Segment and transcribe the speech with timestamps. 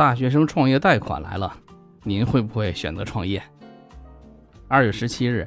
[0.00, 1.54] 大学生创业贷款来了，
[2.04, 3.42] 您会不会选择创业？
[4.66, 5.46] 二月十七日，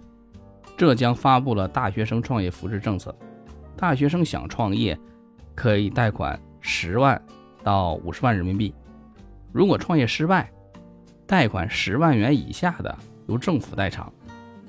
[0.77, 3.17] 浙江发布了大学生创业扶持政策，
[3.75, 4.95] 大学生想创业
[5.55, 7.19] 可以贷款十万
[7.63, 8.71] 到五十万人民币，
[9.51, 10.51] 如果创业失败，
[11.25, 12.95] 贷款十万元以下的
[13.25, 14.13] 由政府代偿，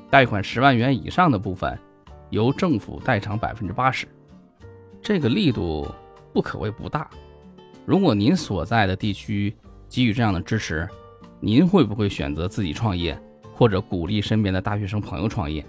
[0.08, 1.78] 贷款十万元以上的部分
[2.30, 4.08] 由政府代偿百分之八十，
[5.02, 5.86] 这个力度
[6.32, 7.06] 不可谓不大。
[7.84, 9.54] 如果您所在的地区
[9.94, 10.88] 给予这样的支持，
[11.38, 13.16] 您会不会选择自己创业，
[13.54, 15.64] 或者鼓励身边的大学生朋友创业？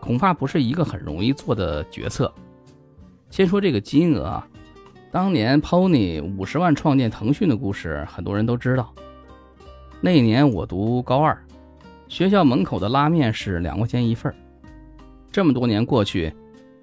[0.00, 2.30] 恐怕不是一个很容易做的决策。
[3.30, 4.46] 先说这个金额啊，
[5.10, 8.92] 当年 Pony 五十万创建腾讯的故事，很多人都知道。
[10.02, 11.42] 那年我读高二，
[12.06, 14.36] 学校门口的拉面是两块钱一份儿
[15.32, 16.30] 这么多年过去，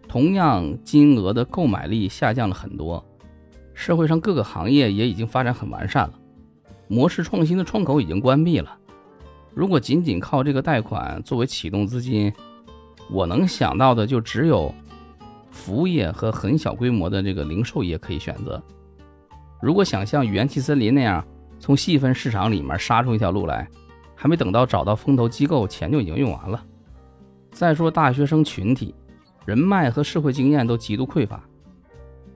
[0.08, 3.06] 同样金额的购买力下降了很多。
[3.76, 6.20] 社会上各个行业也已经发展很完善了，
[6.88, 8.78] 模式创新的窗口已经关闭了。
[9.54, 12.32] 如果仅仅靠这个贷款作为启动资金，
[13.10, 14.74] 我能想到的就只有
[15.50, 18.62] 服务业和很小规模的这个零售业可以选择。
[19.62, 21.26] 如果想像元气森林那样
[21.60, 23.68] 从细分市场里面杀出一条路来，
[24.14, 26.64] 还没等到找到风投机构，钱就已经用完了。
[27.52, 28.94] 再说大学生群体，
[29.46, 31.42] 人脉和社会经验都极度匮乏。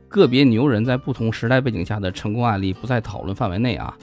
[0.07, 3.95] 个别牛人在不同时代背景下的成功案例不在讨论范围内啊。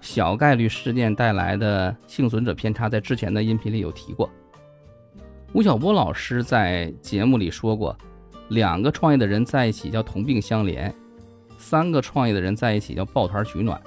[0.00, 4.28] 小概率事件带来的幸存者偏差，在之前的音频里有提过。
[5.52, 7.96] 吴晓波老师在节目里说过，
[8.48, 10.92] 两个创业的人在一起叫同病相怜，
[11.56, 13.80] 三个创业的人在一起叫抱团取暖，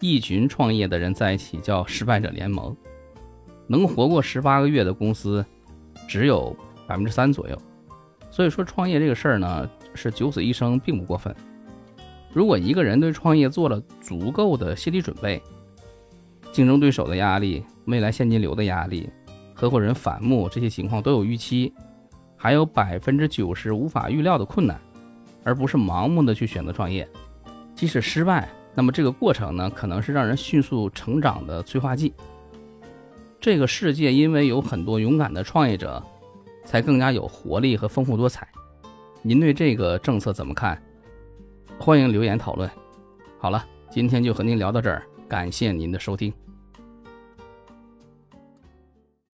[0.00, 2.76] 一群创业的人在一起叫失败者联盟。
[3.66, 5.44] 能活过十八个月的公司，
[6.06, 7.58] 只有百分之三左右。
[8.30, 9.70] 所以说，创业这个事儿呢。
[9.96, 11.32] 是九死一生并不过分。
[12.34, 15.40] 如果一个人对创业做了足够的心理准备，
[16.50, 19.08] 竞争对手的压力、未来现金流的压力、
[19.54, 21.72] 合伙人反目这些情况都有预期，
[22.36, 24.80] 还有百分之九十无法预料的困难，
[25.44, 27.08] 而不是盲目的去选择创业，
[27.72, 32.12] 即使失败，那么这个过程呢，可能是让人迅速成长的催化剂。
[33.40, 36.02] 这个世界因为有很多勇敢的创业者，
[36.64, 38.48] 才更加有活力和丰富多彩。
[39.22, 40.82] 您对这个政策怎么看？
[41.78, 42.70] 欢迎留言讨论。
[43.38, 46.32] 好了，今天就和您聊到这儿，感谢您的收听。